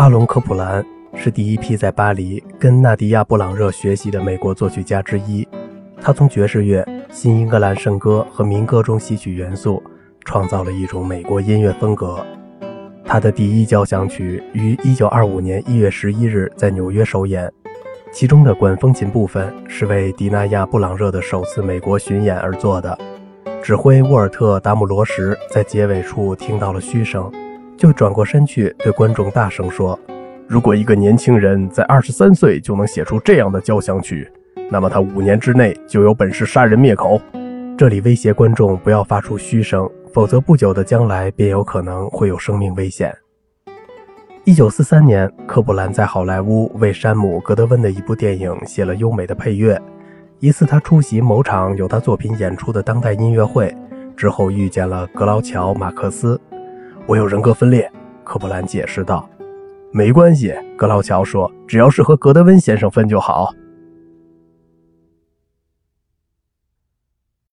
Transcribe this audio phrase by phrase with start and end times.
[0.00, 0.82] 阿隆·科普兰
[1.14, 5.46] 是第一批在巴黎跟纳迪亚·布朗热学习的美国作曲家之一。
[6.00, 9.82] 他从爵士乐、新英格兰圣歌和民歌中吸取元素，
[10.24, 12.24] 创造了一种美国音乐风格。
[13.04, 17.52] 他的第一交响曲于1925年1月11日在纽约首演，
[18.10, 22.98] 其中的管风琴部分是为迪纳亚·布朗热的首次美国巡演而做的。
[23.62, 27.30] 指挥沃尔特·达姆罗什在结尾处听到了嘘声，
[27.80, 29.98] 就转过身去对观众大声说
[30.46, 34.30] ：“如果一个年轻人在二十三岁就能写出这样的交响曲，
[34.70, 37.18] 那么他五年之内就有本事杀人灭口。”
[37.78, 43.16] 这里威胁观众不要发出嘘声，否则不久的将来便有可能会有生命危险。
[44.44, 49.80] 一九四三年，科布兰在好莱坞为山姆·格德温的一部电影写了优美的配乐。
[50.38, 53.74] 一次，他出席某场有他作品演出的当代音乐会
[54.14, 56.38] 之后，遇见了格劳乔·马克思。
[57.10, 57.90] 我有人格分裂，
[58.22, 59.28] 科布兰解释道。
[59.90, 63.52] 没关系，格劳乔说，只要是和格德温先生分就好。